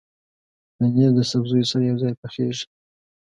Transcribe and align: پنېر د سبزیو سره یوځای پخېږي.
پنېر 0.75 1.11
د 1.17 1.19
سبزیو 1.31 1.69
سره 1.71 1.83
یوځای 1.89 2.13
پخېږي. 2.21 2.65